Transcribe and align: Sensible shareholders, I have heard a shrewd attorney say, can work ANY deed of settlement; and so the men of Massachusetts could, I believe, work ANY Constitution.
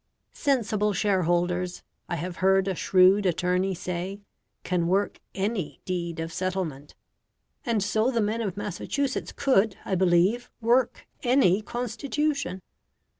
Sensible 0.33 0.93
shareholders, 0.93 1.83
I 2.09 2.15
have 2.15 2.37
heard 2.37 2.67
a 2.67 2.73
shrewd 2.73 3.27
attorney 3.27 3.75
say, 3.75 4.19
can 4.63 4.87
work 4.87 5.19
ANY 5.35 5.79
deed 5.85 6.19
of 6.19 6.33
settlement; 6.33 6.95
and 7.67 7.83
so 7.83 8.09
the 8.09 8.19
men 8.19 8.41
of 8.41 8.57
Massachusetts 8.57 9.31
could, 9.31 9.77
I 9.85 9.93
believe, 9.93 10.49
work 10.59 11.05
ANY 11.21 11.61
Constitution. 11.61 12.63